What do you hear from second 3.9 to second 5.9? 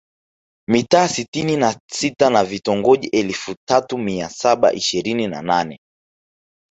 mia saba ishirini na nane